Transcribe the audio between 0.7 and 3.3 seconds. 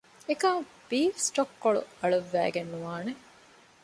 ބީފް ސްޓޮކް ކޮޅު އަޅުއްވައިގެން ނުވާނެ